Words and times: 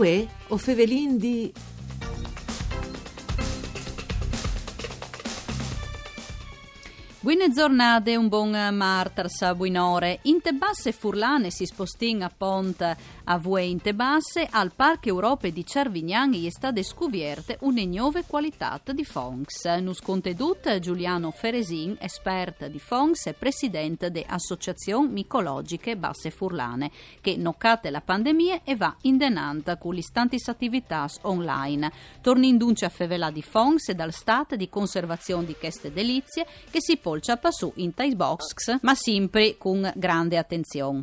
Uè, 0.00 0.26
o 0.48 0.56
Fevelin 0.56 1.18
di... 1.18 1.52
Buone 7.22 7.50
giornate, 7.50 8.16
un 8.16 8.28
buon 8.28 8.56
martars, 8.72 9.54
buonore. 9.54 10.20
In 10.22 10.40
Tebasse 10.40 10.90
Furlane 10.90 11.50
si 11.50 11.66
spostin 11.66 12.22
a 12.22 12.32
Pont 12.34 12.96
a 13.24 13.38
Vue 13.38 13.62
in 13.62 13.78
Tebasse, 13.78 14.48
al 14.50 14.72
Parco 14.74 15.08
Europe 15.08 15.52
di 15.52 15.66
Cervignan 15.66 16.32
è 16.32 16.48
stata 16.48 16.82
scovierte 16.82 17.58
una 17.60 17.84
nuova 17.84 18.22
qualità 18.22 18.80
di 18.90 19.04
Fonks. 19.04 19.66
Nus 19.82 20.00
contedut 20.00 20.78
Giuliano 20.78 21.30
Feresin, 21.30 21.94
esperto 22.00 22.68
di 22.68 22.78
Fonks 22.78 23.26
e 23.26 23.34
presidente 23.34 24.10
dell'Associazione 24.10 25.10
Micologiche 25.10 25.98
Basse 25.98 26.30
Furlane, 26.30 26.90
che 27.20 27.36
noccate 27.36 27.90
la 27.90 28.00
pandemia 28.00 28.62
e 28.64 28.76
va 28.76 28.96
in 29.02 29.18
denanta 29.18 29.76
con 29.76 29.92
le 29.92 30.02
stanti 30.02 30.38
attività 30.46 31.06
online. 31.22 31.92
Torni 32.22 32.48
in 32.48 32.56
dunce 32.56 32.86
a 32.86 32.88
fevela 32.88 33.30
di 33.30 33.42
Fonks 33.42 33.90
e 33.90 33.94
dal 33.94 34.14
Stato 34.14 34.56
di 34.56 34.70
conservazione 34.70 35.44
di 35.44 35.54
queste 35.54 35.92
delizie 35.92 36.46
che 36.70 36.80
si 36.80 36.96
polcia 37.10 37.36
passù 37.36 37.72
in 37.76 37.92
Thai 37.92 38.14
Box, 38.14 38.78
ma 38.82 38.94
sempre 38.94 39.56
con 39.58 39.90
grande 39.96 40.38
attenzione. 40.38 41.02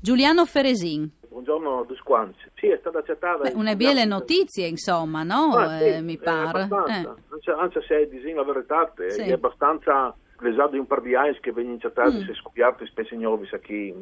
Giuliano 0.00 0.46
Feresin. 0.46 1.10
Buongiorno 1.28 1.84
Dusquanzi. 1.88 2.48
Sì, 2.54 2.68
è 2.68 2.76
stata 2.78 2.98
accettata. 2.98 3.42
Beh, 3.42 3.54
una 3.56 3.74
belle 3.74 4.04
notizie, 4.04 4.68
insomma, 4.68 5.24
no? 5.24 5.56
Ah, 5.56 5.78
sì, 5.78 5.86
eh, 5.86 6.00
mi 6.02 6.18
pare. 6.18 6.68
Eh. 6.70 7.08
Anche, 7.32 7.50
anche, 7.50 7.82
se 7.82 8.08
disin 8.08 8.36
la 8.36 8.44
verità, 8.44 8.92
sì. 9.08 9.22
è 9.22 9.32
abbastanza 9.32 10.14
l'esatto 10.38 10.70
di 10.70 10.78
un 10.78 10.86
par 10.86 11.00
di 11.00 11.16
anni 11.16 11.36
che 11.40 11.50
vengono 11.50 11.78
accettati 11.78 12.18
mm. 12.18 12.26
se 12.26 12.34
scoperti 12.34 12.86
spesso 12.86 13.16
nuovi 13.16 13.48
qui 13.64 13.94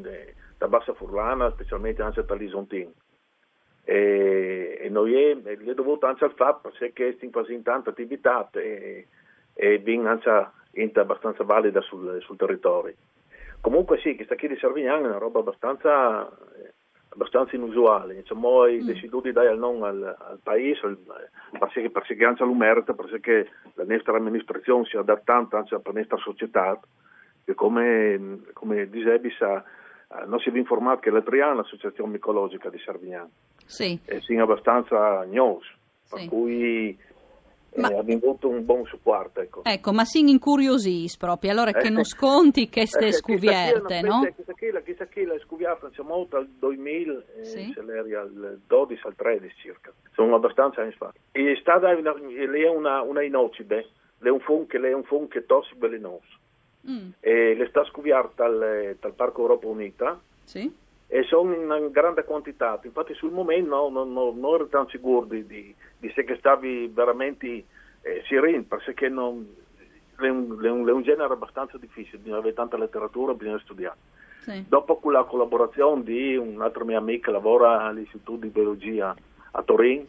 da 0.55 0.67
Bassa 0.67 0.93
Furlana, 0.93 1.49
specialmente 1.51 2.03
anche 2.03 2.23
da 2.23 2.35
Lisontin. 2.35 2.91
E, 3.85 4.77
e 4.81 4.89
noi 4.89 5.15
è, 5.15 5.41
è 5.41 5.73
dovuto 5.73 6.05
anche 6.05 6.25
al 6.25 6.33
fatto 6.35 6.71
che 6.93 7.17
è 7.19 7.29
quasi 7.31 7.53
in 7.53 7.63
tanta 7.63 7.89
attività 7.89 8.47
e, 8.51 9.07
e 9.55 9.77
viene 9.79 10.09
anche 10.75 10.99
abbastanza 10.99 11.43
valida 11.43 11.81
sul, 11.81 12.21
sul 12.21 12.37
territorio. 12.37 12.95
Comunque 13.61 13.99
sì, 13.99 14.15
questa 14.15 14.35
qui 14.35 14.47
di 14.47 14.57
Servignano 14.57 15.05
è 15.05 15.09
una 15.09 15.17
roba 15.17 15.39
abbastanza, 15.39 16.29
abbastanza 17.09 17.55
inusuale, 17.55 18.15
insomma, 18.15 18.67
mm. 18.67 18.85
deciso 18.85 19.19
di 19.19 19.31
dare 19.31 19.51
il 19.51 19.59
nome 19.59 19.87
al, 19.87 20.15
al 20.17 20.39
paese, 20.41 20.85
al, 20.85 20.97
perché, 21.57 21.89
perché 21.89 22.25
anche 22.25 22.43
l'umerta, 22.43 22.93
perché 22.93 23.49
la 23.73 23.83
nostra 23.85 24.15
amministrazione 24.15 24.85
si 24.85 24.95
adatta 24.95 25.33
tanto 25.33 25.57
anche 25.57 25.75
alla 25.75 25.83
nostra 25.93 26.17
società, 26.17 26.79
che 27.43 27.53
come, 27.53 28.43
come 28.53 28.89
dicevi, 28.89 29.29
sa, 29.37 29.63
non 30.25 30.39
si 30.39 30.49
è 30.49 30.57
informato 30.57 31.01
che 31.01 31.09
l'altro 31.09 31.43
anno 31.43 31.57
l'associazione 31.57 32.11
micologica 32.11 32.69
di 32.69 32.79
Servignano 32.79 33.29
sì. 33.65 33.99
è 34.05 34.19
sì, 34.19 34.35
abbastanza 34.37 35.23
news, 35.23 35.65
sì. 36.03 36.15
per 36.15 36.27
cui 36.27 36.97
ma... 37.75 37.89
Eh, 37.89 37.97
abbiamo 37.97 38.21
avuto 38.23 38.49
un 38.49 38.65
buon 38.65 38.85
supporto. 38.85 39.41
Ecco, 39.41 39.63
ecco 39.63 39.91
ma 39.91 40.05
si 40.05 40.19
incuriosì 40.19 41.09
proprio, 41.17 41.51
allora 41.51 41.71
che 41.71 41.87
eh, 41.87 41.89
non 41.89 42.03
sconti 42.03 42.69
che 42.69 42.85
ste 42.85 43.07
eh, 43.07 43.11
scuvierte, 43.11 44.01
no? 44.01 44.27
Chissà 44.35 44.53
che 44.53 44.71
la, 44.71 44.81
chissà 44.81 45.07
che 45.07 45.25
la 45.25 45.37
scuviata 45.39 45.89
siamo 45.93 46.15
molto 46.15 46.37
al 46.37 46.47
2000, 46.47 47.23
eh, 47.37 47.43
sì. 47.43 47.73
al 47.77 48.59
12 48.65 49.01
al 49.05 49.15
13 49.15 49.55
circa, 49.57 49.91
sono 50.13 50.35
abbastanza 50.35 50.83
in 50.83 50.91
fa. 50.93 51.13
E 51.31 51.53
è 51.53 51.55
stata 51.59 51.89
una, 51.95 52.13
lei 52.13 52.63
è 52.63 52.69
una, 52.69 53.01
una 53.01 53.23
inocide, 53.23 53.89
lei 54.19 54.31
è 54.31 54.33
un 54.33 54.41
fun 54.41 54.67
che 54.67 54.77
lei 54.77 54.91
è 54.91 54.95
un 54.95 55.03
fun 55.03 55.27
che 55.27 55.45
tossico 55.45 55.79
velenoso. 55.79 56.37
Mm. 56.89 57.09
E 57.19 57.55
le 57.55 57.67
sta 57.67 57.83
scuviata 57.85 58.47
dal, 58.47 58.95
dal 58.99 59.13
Parco 59.13 59.41
Europa 59.41 59.67
Unita. 59.67 60.19
Sì 60.43 60.87
e 61.11 61.23
sono 61.23 61.75
in 61.75 61.89
grande 61.91 62.23
quantità. 62.23 62.79
Infatti 62.83 63.15
sul 63.15 63.31
momento 63.31 63.89
no, 63.89 63.89
non, 63.89 64.13
non, 64.13 64.53
ero 64.53 64.67
tanto 64.67 64.91
sicuro 64.91 65.25
di, 65.25 65.45
di, 65.47 65.75
di 65.97 66.11
se 66.13 66.23
che 66.23 66.35
stavi 66.37 66.87
veramente 66.87 67.65
eh, 68.01 68.21
sirin, 68.27 68.67
perché 68.67 69.09
non, 69.09 69.55
è, 70.17 70.27
un, 70.27 70.63
è, 70.63 70.69
un, 70.69 70.87
è, 70.87 70.91
un, 70.91 71.01
genere 71.01 71.33
abbastanza 71.33 71.79
difficile, 71.79 72.19
bisogna 72.19 72.37
avere 72.37 72.53
tanta 72.53 72.77
letteratura, 72.77 73.33
bisogna 73.33 73.59
studiare. 73.59 73.97
Sì. 74.41 74.63
Dopo 74.67 74.97
con 74.97 75.13
la 75.13 75.23
collaborazione 75.23 76.03
di 76.03 76.35
un'altra 76.35 76.83
mia 76.83 76.99
amica 76.99 77.25
che 77.25 77.31
lavora 77.31 77.81
all'Istituto 77.81 78.41
di 78.41 78.49
Biologia 78.49 79.15
a 79.51 79.63
Torino, 79.63 80.05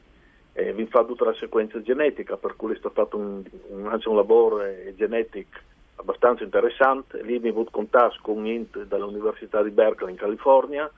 eh, 0.53 0.75
vi 0.75 0.85
fa 0.85 1.05
tutta 1.05 1.25
la 1.25 1.35
sequenza 1.35 1.81
genetica, 1.81 2.37
per 2.37 2.57
cui 2.57 2.75
è 2.75 2.77
stato 2.77 2.95
fatto 2.95 3.17
un, 3.17 3.43
un, 3.71 4.01
un 4.05 4.17
lavoro 4.17 4.63
eh, 4.63 4.93
genetico 4.99 5.59
abbastanza 6.01 6.43
interessante. 6.43 7.23
Lì 7.23 7.37
avuto 7.49 7.71
contatto 7.71 8.17
con 8.23 8.39
un 8.39 8.47
int 8.47 8.83
dall'Università 8.85 9.63
di 9.63 9.71
Berkeley 9.71 10.13
in 10.13 10.19
California 10.19 10.91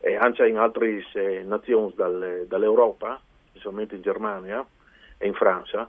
e 0.00 0.16
anche 0.16 0.46
in 0.46 0.56
altre 0.56 1.04
eh, 1.14 1.42
nazioni 1.44 1.92
dal, 1.94 2.44
dall'Europa, 2.48 3.20
specialmente 3.50 3.94
in 3.94 4.02
Germania 4.02 4.66
e 5.18 5.26
in 5.26 5.34
Francia 5.34 5.88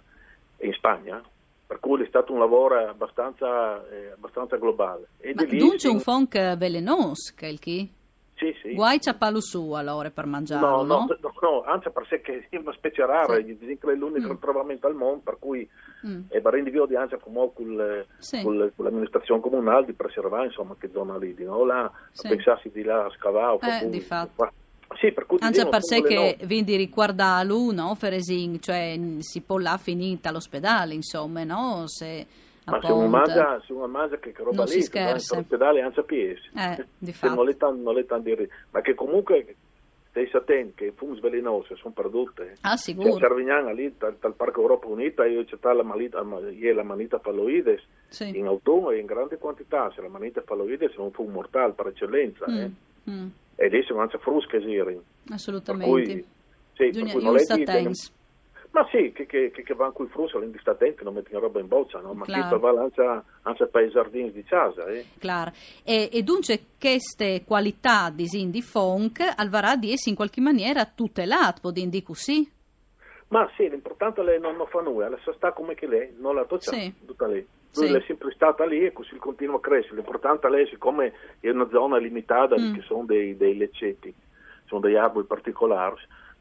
e 0.57 0.67
in 0.67 0.73
Spagna. 0.73 1.21
Per 1.67 1.79
cui 1.79 2.03
è 2.03 2.07
stato 2.07 2.31
un 2.31 2.39
lavoro 2.39 2.77
abbastanza, 2.87 3.83
eh, 3.89 4.11
abbastanza 4.11 4.57
globale. 4.57 5.07
E 5.17 5.33
Ma 5.33 5.45
dunque 5.45 5.89
un 5.89 5.99
funk 5.99 6.55
velenoso, 6.57 7.33
quel 7.35 7.57
chi? 7.57 7.91
Sì, 8.37 8.53
sì. 8.61 8.73
Guai 8.73 8.99
c'ha 8.99 9.13
palo 9.13 9.39
su 9.39 9.71
allora 9.71 10.09
per 10.09 10.25
mangiarlo, 10.25 10.83
no? 10.83 10.83
No, 10.83 11.17
no, 11.21 11.33
no 11.39 11.63
anzi 11.63 11.89
perché 11.89 12.47
è 12.49 12.57
una 12.57 12.73
specie 12.73 13.05
rara, 13.05 13.35
sì. 13.35 13.55
è 13.79 13.95
l'unico 13.95 14.33
mm. 14.33 14.37
trovamento 14.39 14.87
al 14.87 14.93
mondo, 14.93 15.21
per 15.23 15.37
cui 15.39 15.67
mm. 16.05 16.23
è 16.27 16.41
barrendi 16.41 16.69
via 16.69 16.85
di 16.85 16.95
con, 17.21 17.53
con, 17.53 18.05
sì. 18.17 18.41
con, 18.43 18.71
con 18.75 18.85
l'amministrazione 18.85 19.39
comunale 19.39 19.85
di 19.85 19.93
preservare, 19.93 20.47
insomma, 20.47 20.75
che 20.77 20.89
zona 20.91 21.17
lì, 21.17 21.33
di 21.33 21.45
no? 21.45 21.63
Là, 21.63 21.89
sì. 22.11 22.27
pensassi 22.27 22.69
di 22.73 22.83
là 22.83 23.05
a 23.05 23.09
scavare. 23.11 23.83
Eh, 23.83 23.89
di 23.89 24.01
fatto. 24.01 24.51
Sì, 24.99 25.11
per 25.13 25.25
cui 25.25 25.37
Anche 25.39 25.67
per 25.67 25.83
sé 25.83 26.01
che 26.01 26.37
no. 26.39 26.45
vindi 26.45 26.75
riguardarlo, 26.75 27.71
no, 27.71 27.95
Feresin, 27.95 28.59
cioè 28.59 28.99
si 29.19 29.41
può 29.41 29.57
là 29.59 29.77
finita 29.77 30.27
all'ospedale, 30.27 30.93
insomma, 30.93 31.45
no? 31.45 31.83
Se 31.87 32.25
ma 32.65 32.81
se 32.81 32.91
uno, 32.91 33.07
mangia, 33.07 33.61
uno 33.69 33.87
mangia 33.87 34.17
che 34.17 34.33
roba 34.37 34.55
non 34.55 34.65
lì, 34.65 34.71
si 34.71 34.81
scherza. 34.81 35.35
all'ospedale 35.35 35.81
anche 35.81 35.99
a 35.99 36.03
piedi. 36.03 36.39
Eh, 36.55 36.85
di 36.97 37.13
fatto. 37.13 37.35
Non 37.35 37.49
è 37.49 37.55
tanto, 37.57 37.81
non 37.81 37.97
è 37.97 38.05
tanto 38.05 38.29
dire, 38.29 38.49
ma 38.71 38.81
che 38.81 38.95
comunque 38.95 39.55
stai 40.09 40.29
attenti 40.31 40.73
che 40.75 40.85
i 40.85 40.91
fumi 40.95 41.19
velenosi 41.19 41.75
sono 41.75 41.93
prodotte. 41.93 42.55
Ah, 42.61 42.77
sicuro. 42.77 43.11
Cioè, 43.11 43.19
Cervignana 43.19 43.71
lì, 43.71 43.93
dal, 43.97 44.15
dal, 44.19 44.33
Parco 44.33 44.61
Europa 44.61 44.87
Unita, 44.87 45.25
io 45.25 45.43
c'è 45.43 45.57
la 45.61 45.83
manita, 45.83 46.23
la 46.23 46.83
manita 46.83 47.19
falloides 47.19 47.83
sì. 48.07 48.37
in 48.37 48.47
autunno 48.47 48.91
e 48.91 48.99
in 48.99 49.05
grande 49.05 49.37
quantità. 49.37 49.91
Se 49.93 50.01
la 50.01 50.07
manita 50.07 50.41
falloides 50.41 50.93
è 50.93 50.99
un 50.99 51.11
fumo 51.11 51.31
mortale 51.31 51.73
per 51.73 51.87
eccellenza. 51.87 52.45
Mm. 52.49 52.57
Eh. 52.57 52.71
Mm. 53.09 53.27
E 53.55 53.67
lì 53.67 53.83
si 53.83 53.93
mangia 53.93 54.17
frusche, 54.17 54.57
Assolutamente. 55.29 55.93
Per 55.93 56.03
cui, 56.03 56.25
sì, 56.73 56.89
per 56.89 57.11
cui 57.11 57.23
non 57.23 57.35
è 57.35 57.39
ma 58.75 58.85
sì, 58.91 59.13
che, 59.13 59.25
che, 59.25 59.51
che 59.51 59.73
vanno 59.73 59.93
qui 59.93 60.05
frusso 60.07 60.35
all'indistante 60.35 60.93
non 61.01 61.13
mettono 61.13 61.39
roba 61.39 61.61
in 61.61 61.67
boccia, 61.69 62.01
no? 62.01 62.13
ma 62.13 62.25
claro. 62.25 62.49
che 62.49 62.57
va 62.59 63.21
anche, 63.43 63.67
per 63.67 63.83
i 63.83 63.89
giardini 63.89 64.33
di 64.33 64.43
casa. 64.43 64.85
Eh? 64.87 65.05
Claro. 65.17 65.53
E, 65.85 66.09
e 66.11 66.23
dunque 66.23 66.59
queste 66.77 67.45
qualità 67.45 68.09
di 68.09 68.25
di 68.25 68.61
funk 68.61 69.21
alvarà 69.37 69.77
di 69.77 69.93
essere 69.93 70.09
in 70.09 70.17
qualche 70.17 70.41
maniera 70.41 70.83
tutelate, 70.83 71.61
podin 71.61 71.89
di 71.89 72.03
così? 72.03 72.51
Ma 73.29 73.49
sì, 73.55 73.69
l'importante 73.69 74.21
è 74.21 74.25
che 74.25 74.39
non, 74.39 74.57
non 74.57 74.67
fa 74.67 74.81
nulla, 74.81 75.07
la 75.07 75.19
sta 75.33 75.53
come 75.53 75.73
che 75.73 75.87
lei, 75.87 76.13
non 76.17 76.35
la 76.35 76.43
toccia, 76.43 76.73
sì. 76.73 76.93
tutta 77.05 77.27
lei. 77.27 77.47
Lui 77.75 77.87
sì. 77.87 77.93
è 77.93 78.03
sempre 78.05 78.33
stata 78.33 78.65
lì 78.65 78.85
e 78.85 78.91
così 78.91 79.15
continua 79.15 79.55
a 79.55 79.61
crescere. 79.61 79.95
L'importante 79.95 80.47
è 80.47 80.49
lei, 80.49 80.67
siccome 80.67 81.13
è 81.39 81.49
una 81.49 81.69
zona 81.69 81.97
limitata, 81.97 82.59
mm. 82.59 82.73
che 82.73 82.81
sono 82.81 83.05
dei, 83.05 83.37
dei 83.37 83.55
leccetti, 83.55 84.13
sono 84.65 84.81
degli 84.81 84.97
arbori 84.97 85.25
particolari, 85.25 85.95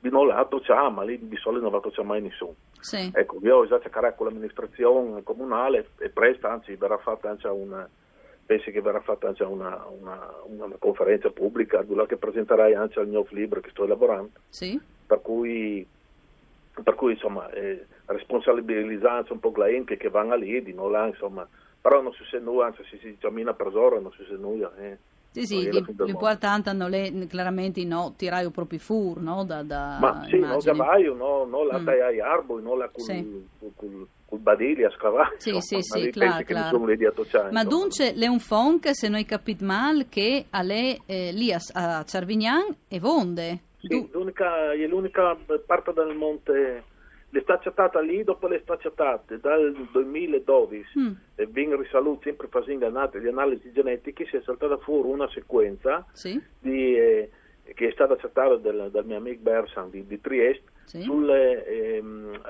di 0.05 0.11
non 0.11 0.27
la 0.27 0.45
tocciamo, 0.45 0.91
ma 0.91 1.03
lì 1.03 1.19
di 1.19 1.37
solito 1.39 1.63
non 1.63 1.73
la 1.73 1.81
toccia 1.81 2.03
mai 2.03 2.21
nessuno. 2.21 2.57
Sì. 2.79 3.11
Ecco, 3.11 3.39
io 3.41 3.67
già 3.67 3.81
cercherò 3.81 4.13
con 4.15 4.27
l'amministrazione 4.27 5.23
comunale 5.23 5.89
e 5.99 6.11
presto, 6.11 6.47
anzi, 6.47 6.75
verrà 6.75 6.99
fatta 6.99 7.31
anche 7.31 7.49
una, 7.49 7.89
penso 8.45 8.71
che 8.71 8.83
verrà 8.83 9.01
fatta 9.01 9.29
anche 9.29 9.45
una, 9.45 9.87
una, 9.99 10.31
una 10.45 10.77
conferenza 10.79 11.31
pubblica, 11.31 11.81
dove 11.81 12.05
che 12.05 12.19
presenterai 12.19 12.75
anche 12.75 13.01
al 13.01 13.09
mio 13.09 13.25
libro 13.31 13.61
che 13.61 13.71
sto 13.71 13.85
elaborando. 13.85 14.33
Sì. 14.51 14.79
Per 15.07 15.23
cui, 15.23 15.87
per 16.83 16.95
cui 16.95 17.13
insomma, 17.13 17.51
eh, 17.53 17.87
responsabilizzare 18.05 19.33
un 19.33 19.41
po' 19.41 19.55
gente 19.57 19.97
che 19.97 20.11
vanno 20.11 20.37
lì, 20.37 20.63
di 20.63 20.75
non 20.75 20.91
là, 20.91 21.07
insomma, 21.07 21.49
però 21.81 22.03
non 22.03 22.13
si 22.13 22.25
sa 22.25 22.39
nulla, 22.39 22.67
anzi, 22.67 22.85
se 22.91 22.99
si 22.99 23.17
cammina 23.19 23.55
per 23.55 23.75
ora 23.75 23.99
non 23.99 24.13
si 24.13 24.25
sa 24.29 24.37
nulla. 24.37 24.71
Eh. 24.77 24.99
Sì, 25.35 25.47
sì, 25.47 25.69
l'importante 25.69 26.73
non 26.73 26.95
è 26.95 27.13
chiaramente 27.27 27.85
no, 27.85 28.15
tirare 28.17 28.49
proprio 28.51 28.79
fur, 28.79 29.21
no? 29.21 29.43
Da, 29.45 29.65
da, 29.65 29.97
Ma 30.01 30.25
sì, 30.29 30.39
non 30.39 30.61
cavaio, 30.61 31.13
no, 31.15 31.45
no 31.45 31.65
la 31.65 31.81
mm. 31.81 31.89
ai 31.89 32.21
arbori, 32.21 32.63
no 32.63 32.77
la 32.77 32.89
col, 32.89 33.03
sì. 33.03 33.45
col, 33.59 33.73
col, 33.75 34.07
col 34.27 34.39
badili 34.39 34.85
a 34.85 34.91
scavare. 34.91 35.35
Sì, 35.39 35.61
sì, 35.61 35.83
sì, 35.83 36.11
claro, 36.11 36.45
claro. 36.45 36.79
Ma 37.51 37.65
dunque 37.65 38.13
le 38.15 38.29
un 38.29 38.39
funk, 38.39 38.95
se 38.95 39.09
noi 39.09 39.25
capito 39.25 39.65
male, 39.65 40.07
che 40.09 40.47
a 40.51 40.63
lei 40.63 41.03
eh, 41.05 41.33
lì 41.33 41.53
a, 41.53 41.59
a 41.73 42.05
Cervignan 42.05 42.73
e 42.87 43.01
Vonde. 43.01 43.59
Sì, 43.81 44.09
l'unica, 44.13 44.71
è 44.71 44.87
l'unica 44.87 45.37
parte 45.67 45.93
del 45.93 46.15
monte 46.15 46.85
le 47.35 47.41
sta 47.41 47.55
accettata 47.55 48.01
lì 48.01 48.23
dopo 48.23 48.47
le 48.47 48.61
sta 48.63 48.75
accettate 48.75 49.41
dal 49.41 49.75
2012 49.91 50.99
mm. 50.99 51.13
e 51.35 51.47
viene 51.47 51.75
risaluto 51.77 52.23
sempre 52.23 52.47
facendo 52.47 52.89
le 52.89 53.29
analisi 53.29 53.73
genetiche 53.73 54.25
si 54.27 54.37
è 54.37 54.43
saltata 54.45 54.79
fuori 54.79 55.09
una 55.09 55.29
sequenza 55.31 56.07
sì. 56.13 56.41
di, 56.61 56.97
eh, 56.97 57.31
che 57.75 57.89
è 57.89 57.91
stata 57.91 58.13
accettata 58.13 58.55
dal, 58.55 58.89
dal 58.93 59.05
mio 59.05 59.17
amico 59.17 59.43
Bersan 59.43 59.91
di, 59.91 60.07
di 60.07 60.21
Trieste 60.21 60.71
sì. 60.85 61.03
sulle, 61.03 61.67
ehm, 61.67 62.41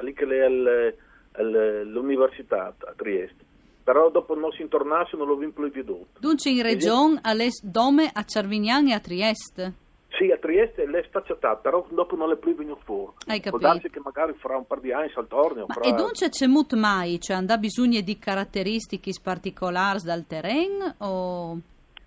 l'università 1.84 2.74
a 2.78 2.92
Trieste. 2.94 3.42
Però 3.82 4.10
dopo 4.10 4.34
non 4.34 4.50
si 4.52 4.60
intornasse 4.62 5.16
non 5.16 5.28
l'ho 5.28 5.36
più 5.36 5.70
veduto. 5.70 6.18
Dunque 6.18 6.50
in 6.50 6.62
regione, 6.62 7.20
dome 7.62 8.10
a 8.12 8.22
Cervignan 8.24 8.88
e 8.88 8.92
a 8.92 9.00
Trieste? 9.00 9.72
Sì, 10.16 10.30
a 10.30 10.36
Trieste 10.36 10.86
l'è 10.86 11.04
stacciata, 11.08 11.56
però 11.56 11.84
dopo 11.90 12.14
non 12.14 12.30
è 12.30 12.36
più 12.36 12.54
venuto 12.54 12.80
fuori. 12.84 13.12
Hai 13.26 13.40
capito? 13.40 13.58
Può 13.58 13.58
darsi 13.58 13.90
che 13.90 14.00
magari 14.00 14.32
fra 14.34 14.56
un 14.56 14.66
par 14.66 14.80
di 14.80 14.92
anni 14.92 15.10
al 15.14 15.26
torneo. 15.26 15.66
Ma 15.66 15.74
fra... 15.74 15.82
E 15.82 15.92
dunque 15.92 16.28
c'è 16.28 16.46
molto 16.46 16.76
mai? 16.76 17.20
Cioè, 17.20 17.36
andà 17.36 17.56
bisogno 17.56 18.00
di 18.00 18.18
caratteristiche 18.18 19.10
particolari 19.22 20.00
dal 20.04 20.24
terreno? 20.26 20.94
O... 20.98 21.58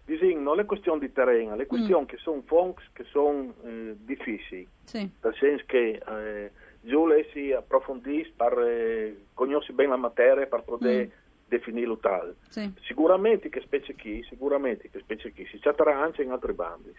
Disin, 0.06 0.42
non 0.42 0.60
è 0.60 0.66
questione 0.66 1.00
di 1.00 1.12
terreno, 1.12 1.56
è 1.56 1.66
questione 1.66 2.04
mm. 2.04 2.08
che 2.08 2.18
sono 2.18 2.42
fonks 2.46 2.84
che 2.94 3.04
sono 3.12 3.54
eh, 3.66 3.96
difficili. 3.98 4.66
Sì. 4.86 5.10
Nel 5.22 5.36
senso 5.38 5.64
che 5.68 6.02
eh, 6.08 6.52
giù 6.80 7.06
lei 7.08 7.28
si 7.34 7.52
approfondisce 7.52 8.32
per 8.38 8.58
eh, 8.58 9.26
conoscere 9.34 9.74
bene 9.74 9.90
la 9.90 9.98
materia 9.98 10.46
per 10.46 10.64
poter... 10.64 11.08
Mm 11.08 11.26
definirlo 11.48 11.98
tale. 11.98 12.36
Sì. 12.50 12.70
Sicuramente 12.82 13.48
che 13.48 13.62
specie 13.62 13.96
chi, 13.96 14.22
sicuramente 14.28 14.90
che 14.90 15.00
specie 15.00 15.32
chi 15.32 15.48
si 15.50 15.58
chatterà 15.60 15.98
anche 15.98 16.22
in 16.22 16.32
altri 16.32 16.52
bandi. 16.52 16.94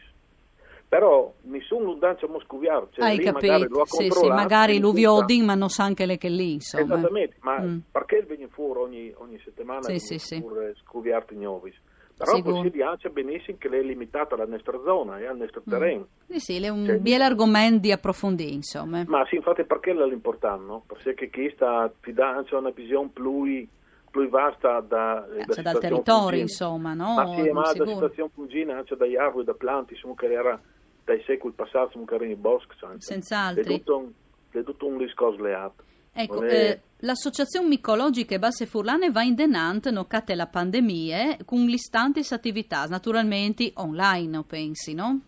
Però 0.88 1.34
nessuno 1.42 1.92
danza 1.94 2.26
moscoviar, 2.26 2.88
cioè 2.92 3.04
Hai 3.04 3.18
capito? 3.18 3.46
magari 3.52 3.68
lo 3.68 3.80
ha 3.82 3.86
sì, 3.86 4.10
sì, 4.10 4.28
magari 4.28 4.80
lo 4.80 4.92
viodin, 4.92 5.44
ma 5.44 5.54
non 5.54 5.68
sa 5.68 5.84
anche 5.84 6.06
lei 6.06 6.16
che 6.16 6.30
lì, 6.30 6.54
insomma. 6.54 6.94
Esattamente, 6.94 7.36
ma 7.40 7.60
mm. 7.60 7.78
perché 7.92 8.24
viene 8.26 8.48
fuori 8.48 8.80
ogni, 8.80 9.14
ogni 9.18 9.38
settimana 9.44 9.82
sì, 9.82 9.98
sì, 9.98 10.18
sì. 10.18 10.42
scoviarti 10.82 11.36
nuovi? 11.36 11.74
Però 12.16 12.34
Sicuro. 12.34 12.62
si 12.62 12.70
dice 12.70 13.10
benissimo 13.10 13.58
che 13.60 13.68
lei 13.68 13.80
è 13.80 13.84
limitata 13.84 14.34
alla 14.34 14.46
nostra 14.46 14.80
zona 14.82 15.18
e 15.18 15.26
al 15.26 15.36
nostro 15.36 15.60
mm. 15.60 15.70
terreno. 15.70 16.06
Sì, 16.26 16.38
sì, 16.40 16.64
è 16.64 16.68
un 16.68 16.86
cioè, 16.86 16.98
bel 16.98 17.20
argomento 17.20 17.80
di 17.80 17.92
approfondire, 17.92 18.50
insomma. 18.50 19.04
Ma 19.06 19.26
sì, 19.26 19.36
infatti 19.36 19.64
perché 19.64 19.90
è 19.90 19.94
l'importante, 19.94 20.64
no? 20.64 20.84
Perché 20.86 21.28
chi 21.28 21.50
sta, 21.54 21.92
ti 22.00 22.14
dà 22.14 22.42
una 22.50 22.70
visione 22.70 23.12
più 23.12 23.68
più 24.10 24.28
vasta 24.28 24.80
da, 24.80 25.26
eh, 25.36 25.44
da 25.44 25.62
dal 25.62 25.78
territorio, 25.78 26.40
insomma, 26.40 26.94
no? 26.94 27.14
Ma 27.14 27.34
sì, 27.34 27.50
ma 27.50 27.72
da 27.72 27.86
situazione 27.86 28.30
fungina, 28.32 28.76
anche 28.76 28.96
dagli 28.96 29.16
alberi, 29.16 29.44
da 29.44 29.54
planti, 29.54 29.92
insomma, 29.92 30.14
che 30.16 30.32
era 30.32 30.60
dai 31.08 31.22
secoli 31.24 31.54
passati, 31.54 31.98
era 32.06 32.24
in 32.26 32.38
bosco, 32.38 32.74
Senz'altro. 32.98 33.62
È 33.62 33.66
tutto 33.66 33.96
un, 33.96 34.12
è 34.50 34.62
tutto 34.62 34.86
un 34.86 34.98
discorso 34.98 35.42
leato. 35.42 35.82
Ecco, 36.12 36.42
è... 36.42 36.52
eh, 36.52 36.80
l'associazione 36.98 37.66
micologica 37.66 38.34
e 38.34 38.38
Basse 38.38 38.66
Furlane 38.66 39.10
va 39.10 39.22
in 39.22 39.34
denant, 39.34 39.88
nocate 39.88 40.34
la 40.34 40.46
pandemia, 40.46 41.38
con 41.46 41.64
l'istanti 41.64 42.20
attività, 42.30 42.84
naturalmente 42.84 43.72
online, 43.76 44.44
pensi, 44.46 44.92
no? 44.92 45.20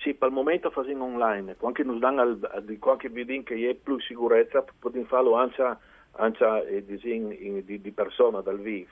Sì, 0.00 0.14
per 0.14 0.28
il 0.28 0.34
momento 0.34 0.70
facciamo 0.70 1.04
online, 1.04 1.56
anche 1.60 1.84
nos 1.84 1.98
danno 1.98 2.38
qualche 2.80 3.08
video 3.08 3.42
che 3.44 3.70
è 3.70 3.74
più 3.74 4.00
sicurezza, 4.00 4.64
possiamo 4.78 5.06
farlo 5.06 5.34
anche 5.36 5.62
anche 6.20 6.84
di, 6.84 7.62
di, 7.64 7.80
di 7.80 7.92
persona 7.92 8.40
dal 8.40 8.58
vivo, 8.58 8.90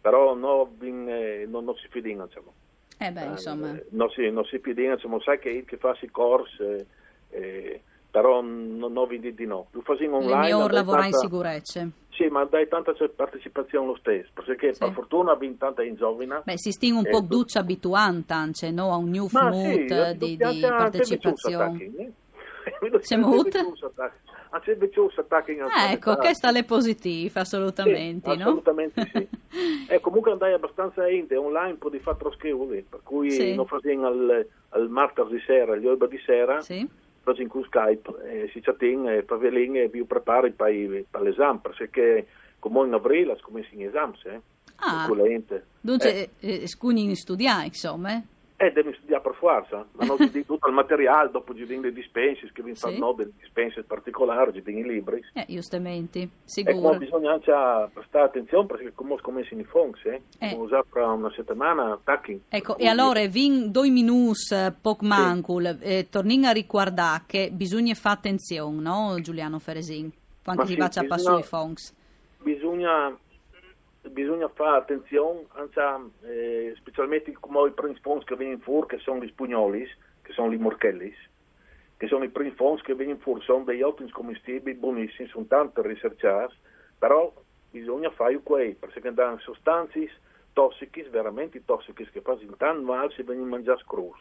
però 0.00 0.34
no, 0.34 0.70
in, 0.80 1.06
eh, 1.06 1.44
non, 1.46 1.64
non 1.64 1.74
si 1.74 1.86
fidino, 1.88 2.24
diciamo. 2.26 2.52
Eh 3.02 3.10
beh, 3.10 3.24
insomma. 3.24 3.74
Eh, 3.74 3.86
non 3.90 4.08
si, 4.10 4.30
non 4.30 4.44
si 4.44 4.58
fidino, 4.58 4.94
diciamo, 4.94 5.20
sai 5.20 5.40
che, 5.40 5.64
che 5.64 5.76
fa 5.76 5.96
i 6.00 6.10
corsi, 6.10 6.86
eh, 7.30 7.80
però 8.08 8.40
non, 8.40 8.92
non 8.92 9.08
vi 9.08 9.18
di 9.18 9.44
no. 9.44 9.66
Lo 9.72 9.80
facciamo 9.80 10.18
online. 10.18 10.54
Mio 10.54 10.68
lavora 10.68 11.06
in 11.06 11.12
sicurezza. 11.12 11.88
Sì, 12.10 12.26
ma 12.26 12.44
dai 12.44 12.68
tanta 12.68 12.92
partecipazione 13.16 13.86
lo 13.86 13.96
stesso, 13.96 14.30
perché 14.34 14.74
sì. 14.74 14.78
per 14.78 14.92
fortuna 14.92 15.32
abbiamo 15.32 15.56
tanta 15.58 15.82
in 15.82 15.96
giovine. 15.96 16.42
Beh, 16.44 16.58
si 16.58 16.70
stinge 16.70 16.98
un 16.98 17.10
po' 17.10 17.18
ecco. 17.18 17.26
duccia 17.26 17.60
abituante, 17.60 18.70
no? 18.70 18.92
a 18.92 18.96
un 18.96 19.08
new 19.08 19.26
mood 19.32 20.12
sì, 20.12 20.16
di, 20.18 20.36
di 20.36 20.60
partecipazione. 20.60 22.12
C'è 23.00 23.16
molto? 23.18 23.58
Anzi 24.54 24.76
ci 24.90 25.00
attacchi 25.16 25.52
in 25.52 25.62
ah, 25.62 25.92
ecco, 25.92 26.16
questa 26.16 26.52
è 26.52 26.64
positiva 26.64 27.40
assolutamente, 27.40 28.30
sì, 28.32 28.36
no? 28.36 28.44
assolutamente 28.44 29.10
sì 29.12 29.28
e 29.88 30.00
comunque 30.00 30.32
andai 30.32 30.52
abbastanza 30.52 31.08
ente 31.08 31.36
online 31.36 31.74
può 31.74 31.88
di 31.88 31.98
fare 31.98 32.18
troschevoli 32.18 32.84
per 32.88 33.00
cui 33.02 33.30
sì. 33.30 33.54
non 33.54 33.66
facciamo 33.66 34.06
al, 34.06 34.46
al 34.70 34.88
martedì 34.90 35.40
sera 35.46 35.74
gli 35.76 35.86
orba 35.86 36.06
di 36.06 36.20
sera 36.24 36.60
sì. 36.60 36.86
facciamo 37.22 37.48
con 37.48 37.64
Skype 37.64 38.12
e 38.30 38.50
si 38.52 38.60
chatting 38.60 39.08
e 39.08 39.22
pavelin 39.22 39.76
e 39.76 39.88
più 39.88 40.06
prepari 40.06 40.52
per, 40.52 41.04
per 41.10 41.22
l'esame 41.22 41.60
perché 41.62 42.26
come 42.58 42.86
in 42.86 42.92
aprile 42.92 43.38
come 43.40 43.66
in 43.70 43.86
esame 43.86 44.14
eh? 44.24 44.40
ah, 44.76 45.08
dunque 45.80 46.12
eh. 46.12 46.30
eh, 46.40 46.66
scugni 46.68 47.14
studiare 47.14 47.66
insomma 47.66 48.16
eh? 48.16 48.22
Eh, 48.62 48.70
devi 48.70 48.94
studiare 48.94 49.20
per 49.20 49.34
forza, 49.34 49.84
ti 50.30 50.44
tutto 50.46 50.68
il 50.68 50.72
materiale, 50.72 51.32
dopo 51.32 51.52
ci 51.52 51.66
dei 51.66 51.92
dispensi, 51.92 52.48
che 52.52 52.62
vi 52.62 52.76
fanno 52.76 53.10
sì. 53.10 53.24
dei 53.24 53.32
dispensi 53.40 53.82
particolari, 53.82 54.52
ci 54.52 54.62
i 54.64 54.84
libri. 54.84 55.20
Eh, 55.32 55.46
giustamente, 55.48 56.20
ecco, 56.20 56.30
sicuro. 56.44 56.92
E 56.92 56.98
bisogna 56.98 57.32
anche 57.32 57.90
prestare 57.92 58.26
attenzione 58.26 58.66
perché 58.66 58.92
come 58.94 59.16
come 59.20 59.42
si 59.42 59.60
fonks, 59.64 60.04
eh? 60.04 60.22
eh. 60.38 60.54
Usare 60.54 60.84
fra 60.88 61.10
una 61.10 61.32
settimana, 61.34 61.94
attacchi. 61.94 62.40
Ecco, 62.48 62.76
e 62.78 62.86
allora, 62.86 63.26
vin 63.26 63.72
due 63.72 63.90
minuti, 63.90 64.54
eh, 64.54 64.72
poco 64.80 65.04
mancul, 65.06 65.76
sì. 65.80 65.84
eh, 65.84 66.06
torniamo 66.08 66.46
a 66.46 66.52
ricordare 66.52 67.24
che 67.26 67.50
bisogna 67.50 67.94
fare 67.94 68.14
attenzione, 68.14 68.80
no, 68.80 69.16
Giuliano 69.20 69.58
Feresin, 69.58 70.08
quando 70.44 70.66
si 70.66 70.76
va 70.76 70.84
a 70.84 71.04
passare 71.04 71.40
i 71.40 71.42
fonks. 71.42 71.92
Bisogna 72.38 73.12
bisogna 74.10 74.48
fare 74.48 74.78
attenzione, 74.78 75.44
anzi, 75.52 75.78
eh, 76.22 76.74
specialmente 76.76 77.32
come 77.32 77.68
i 77.68 77.72
primi 77.72 77.98
fonds 78.00 78.24
che 78.24 78.36
vengono 78.36 78.62
fuori, 78.62 78.86
che 78.88 78.98
sono 78.98 79.22
gli 79.22 79.28
spugnolis, 79.28 79.90
che 80.22 80.32
sono 80.32 80.52
i 80.52 80.58
morchellis, 80.58 81.16
che 81.96 82.06
sono 82.08 82.24
i 82.24 82.30
primi 82.30 82.50
fonds 82.50 82.82
che 82.82 82.94
vengono 82.94 83.20
fuori, 83.20 83.42
sono 83.42 83.64
degli 83.64 83.82
ottimi 83.82 84.10
commestibili, 84.10 84.76
buonissimi, 84.76 85.28
sono 85.28 85.46
tanto 85.46 85.82
ricercati, 85.82 86.54
però 86.98 87.32
bisogna 87.70 88.10
fare 88.10 88.38
quei, 88.42 88.74
perché 88.74 89.12
danno 89.12 89.38
sostanze 89.38 90.10
tossiche, 90.52 91.08
veramente 91.10 91.64
tossiche, 91.64 92.08
che 92.10 92.20
fanno 92.20 92.56
tanto 92.56 92.82
male 92.82 93.10
se 93.12 93.22
vengono 93.22 93.50
mangiati 93.50 93.82
crus. 93.86 94.18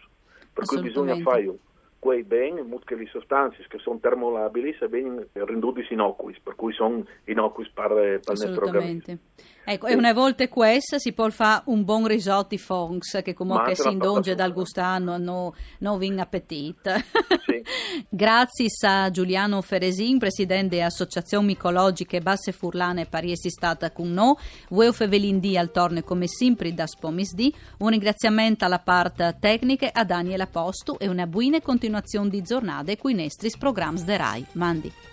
Per 0.54 0.66
cui 0.66 0.82
bisogna 0.82 1.16
fare 1.18 1.58
quei 2.00 2.24
beni, 2.24 2.68
che 2.84 2.96
le 2.96 3.06
sostanze 3.06 3.64
che 3.68 3.78
sono 3.78 4.00
termolabili, 4.00 4.76
vengono 4.90 5.26
renduti 5.34 5.86
innocui, 5.92 6.36
per 6.42 6.56
cui 6.56 6.74
sono 6.74 7.06
innocui 7.26 7.70
per, 7.72 7.90
per 7.90 8.22
il 8.36 8.48
nostro 8.48 8.66
organismo. 8.66 9.20
Ecco, 9.64 9.88
e 9.88 9.94
una 9.94 10.12
volta 10.12 10.48
questa 10.48 10.98
si 10.98 11.14
può 11.14 11.30
fare 11.30 11.64
un 11.66 11.84
buon 11.84 12.08
risotto 12.08 12.58
fonks 12.58 13.22
che 13.24 13.34
comunque 13.34 13.76
si 13.76 13.90
indonge 13.90 14.34
dal 14.34 14.54
gustano, 14.54 15.18
no, 15.18 15.54
no 15.80 15.98
vin 15.98 16.20
appetit. 16.20 17.04
Sì. 17.46 17.62
Grazie 18.10 18.68
a 18.88 19.10
Giuliano 19.12 19.62
Feresin, 19.62 20.18
presidente 20.18 20.78
dell'Associazione 20.78 21.46
Micologiche 21.46 22.22
Basse 22.22 22.52
Furlane 22.52 23.06
Pariesi 23.06 23.50
stata 23.50 23.92
con 23.92 24.12
noi. 24.12 24.36
Vuoi 24.70 24.92
fevelindì 24.94 25.58
al 25.58 25.72
torne 25.72 26.04
come 26.04 26.28
sempre 26.28 26.74
da 26.74 26.88
Spomisdì. 26.88 27.54
Un 27.78 27.90
ringraziamento 27.90 28.66
alla 28.66 28.80
parte 28.80 29.38
tecnica 29.40 29.92
a 29.94 30.04
Daniela 30.04 30.48
Postu 30.48 30.96
e 31.00 31.08
una 31.08 31.28
buona 31.28 31.62
continuazione 31.62 32.30
di 32.30 32.42
giornate 32.42 32.98
qui 32.98 33.14
i 33.14 33.24
nostri 33.24 33.52
programmi 33.58 34.04
de 34.04 34.18
RAI. 34.18 34.46
Mandi. 34.54 35.11